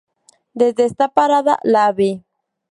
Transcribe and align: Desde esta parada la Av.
Desde 0.55 0.85
esta 0.85 1.09
parada 1.09 1.59
la 1.61 1.85
Av. 1.85 1.99